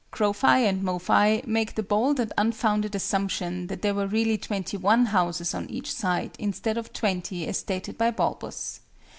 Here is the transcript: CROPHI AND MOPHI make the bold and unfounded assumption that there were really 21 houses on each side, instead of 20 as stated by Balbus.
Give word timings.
CROPHI 0.09 0.65
AND 0.65 0.81
MOPHI 0.81 1.43
make 1.45 1.75
the 1.75 1.83
bold 1.83 2.19
and 2.19 2.33
unfounded 2.35 2.95
assumption 2.95 3.67
that 3.67 3.83
there 3.83 3.93
were 3.93 4.07
really 4.07 4.35
21 4.35 5.05
houses 5.05 5.53
on 5.53 5.69
each 5.69 5.93
side, 5.93 6.31
instead 6.39 6.75
of 6.75 6.91
20 6.91 7.45
as 7.45 7.59
stated 7.59 7.99
by 7.99 8.09
Balbus. 8.09 8.79